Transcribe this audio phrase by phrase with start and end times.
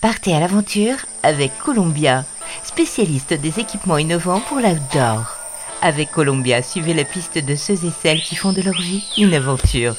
[0.00, 0.94] Partez à l'aventure
[1.24, 2.24] avec Columbia,
[2.62, 5.36] spécialiste des équipements innovants pour l'outdoor.
[5.82, 9.34] Avec Columbia, suivez la piste de ceux et celles qui font de leur vie une
[9.34, 9.96] aventure.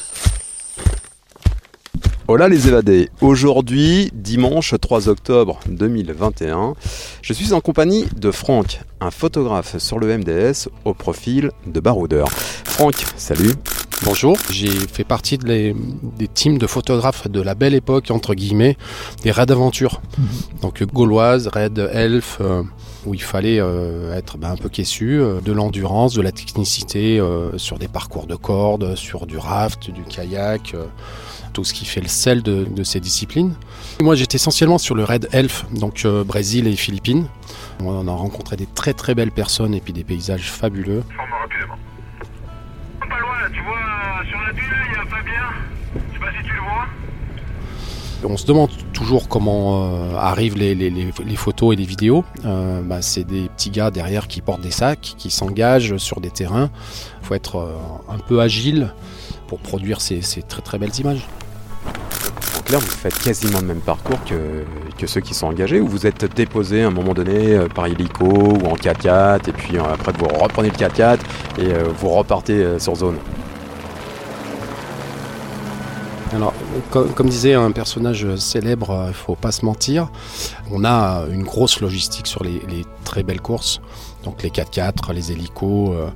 [2.28, 6.76] Hola les évadés, aujourd'hui dimanche 3 octobre 2021,
[7.20, 12.30] je suis en compagnie de Franck, un photographe sur le MDS au profil de baroudeur.
[12.30, 13.52] Franck, salut
[14.02, 15.74] Bonjour, j'ai fait partie des
[16.32, 18.78] teams de photographes de la belle époque, entre guillemets,
[19.22, 20.00] des raids d'aventure.
[20.16, 20.26] Mhm.
[20.62, 22.62] Donc gauloise, raid elf, euh,
[23.04, 27.20] où il fallait euh, être ben, un peu caissu, euh, de l'endurance, de la technicité
[27.58, 30.74] sur des parcours de cordes, sur du raft, du kayak,
[31.52, 33.54] tout ce qui fait le sel de, ces disciplines.
[34.00, 37.26] Moi j'étais essentiellement sur le raid elf, donc Brésil et Philippines.
[37.82, 41.02] On a rencontré des très très belles personnes et puis des paysages fabuleux.
[48.22, 52.24] On se demande toujours comment euh, arrivent les, photos et les vidéos.
[52.44, 56.30] Euh, bah, c'est des petits gars derrière qui portent des sacs, qui s'engagent sur des
[56.30, 56.70] terrains.
[57.22, 57.72] Il faut être euh,
[58.10, 58.92] un peu agile
[59.46, 61.26] pour produire ces, très belles images.
[62.58, 66.06] En clair, vous faites quasiment le même parcours que, ceux qui sont engagés ou vous
[66.06, 70.26] êtes déposé à un moment donné par hélico ou en 4x4 et puis après vous
[70.26, 71.18] reprenez le 4x4
[71.58, 73.16] et vous repartez sur zone?
[76.32, 76.54] Alors,
[76.90, 80.10] comme, disait un personnage célèbre, il euh, faut pas se mentir,
[80.70, 82.60] on a une grosse logistique sur les,
[83.04, 83.80] très belles courses,
[84.22, 85.90] donc les 4x4, les hélicos.
[85.92, 86.08] Euh,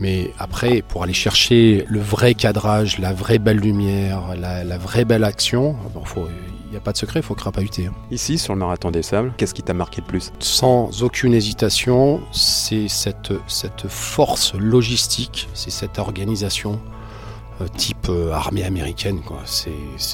[0.00, 5.22] mais après, pour aller chercher le vrai cadrage, la vraie belle lumière, la, vraie belle
[5.22, 5.76] action,
[6.16, 7.86] il n'y a pas de secret, il faut crapahuter.
[7.86, 7.94] Hein.
[8.10, 10.32] Ici, sur le marathon des sables, qu'est-ce qui t'a marqué le plus?
[10.40, 16.94] Sans aucune hésitation, c'est cette, cette force logistique, c'est cette organisation euh,
[17.76, 19.20] type euh, armée américaine.
[19.44, 19.70] C'est,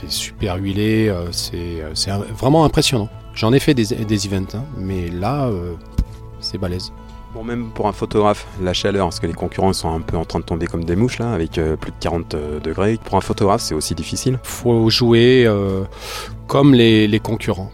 [0.08, 1.83] super huilé, euh, c'est,
[2.34, 3.08] vraiment impressionnant.
[3.34, 5.50] J'en ai fait des, des events, hein, mais là,
[6.41, 6.92] c'est balèze.
[7.33, 10.24] Bon, même pour un photographe, la chaleur, parce que les concurrents sont un peu en
[10.24, 12.98] train de tomber comme des mouches là, avec plus de 40 degrés.
[13.05, 14.40] Pour un photographe, c'est aussi difficile.
[14.42, 15.48] Faut jouer
[16.48, 17.70] comme les, concurrents.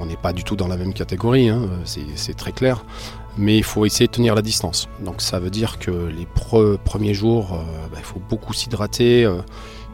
[0.00, 2.84] on n'est pas du tout dans la même catégorie, hein, c'est très clair
[3.36, 4.88] mais il faut essayer de tenir la distance.
[5.04, 6.26] Donc ça veut dire que les
[6.84, 9.38] premiers jours, euh, bah, il faut beaucoup s'hydrater, euh,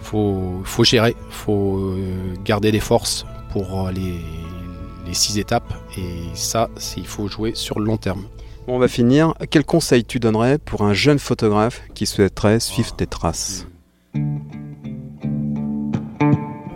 [0.00, 4.20] il faut, faut, gérer, il faut euh, garder des forces pour les,
[5.06, 8.24] les six étapes, et ça, il faut jouer sur le long terme.
[8.68, 9.34] on va finir.
[9.50, 13.66] Quel conseil tu donnerais pour un jeune photographe qui souhaiterait suivre tes traces?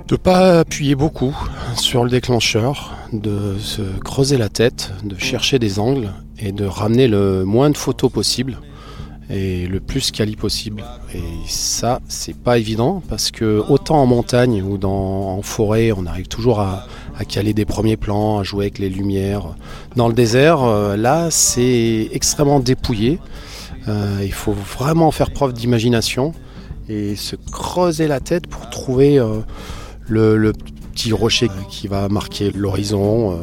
[0.09, 1.35] De pas appuyer beaucoup
[1.77, 7.09] sur le déclencheur, de se creuser la tête, de chercher des angles et de ramener
[7.09, 8.59] le moins de photos possible
[9.31, 10.84] et le plus quali possible.
[11.15, 16.06] Et ça, c'est pas évident parce que autant en montagne ou dans, en forêt, on
[16.06, 16.87] arrive toujours à,
[17.28, 19.55] caler des premiers plans, à jouer avec les lumières.
[19.97, 23.19] Dans le désert, euh, là, c'est extrêmement dépouillé.
[23.89, 26.33] Euh, il faut vraiment faire preuve d'imagination
[26.89, 29.41] et se creuser la tête pour trouver euh,
[30.09, 30.53] le,
[30.94, 33.38] petit rocher qui va marquer l'horizon.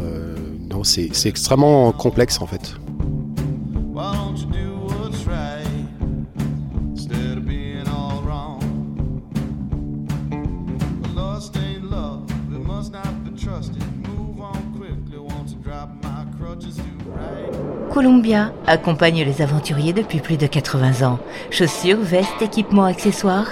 [0.84, 2.76] c'est extrêmement complexe en fait.
[17.94, 21.20] Columbia accompagne les aventuriers depuis plus de 80 ans.
[21.50, 23.52] Chaussures, vestes, équipements, accessoires.